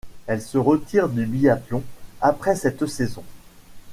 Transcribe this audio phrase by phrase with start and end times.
[0.25, 1.83] Elle se retire du biathlon
[2.21, 3.23] après cette saison.